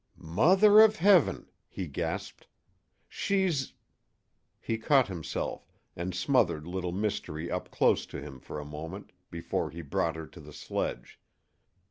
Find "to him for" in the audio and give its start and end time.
8.07-8.59